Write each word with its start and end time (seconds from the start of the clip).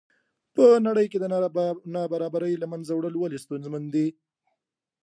په 0.55 0.65
نړۍ 0.87 1.05
کې 1.11 1.17
د 1.21 1.25
نابرابرۍ 1.95 2.53
له 2.57 2.67
منځه 2.71 2.91
وړل 2.95 3.15
ولې 3.17 3.43
ستونزمن 3.45 3.83
دي. 3.93 4.07